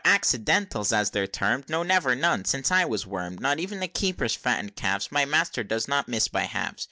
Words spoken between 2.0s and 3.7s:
none since I was worm'd Not